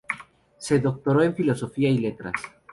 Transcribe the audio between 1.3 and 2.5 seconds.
Filosofía y Letras.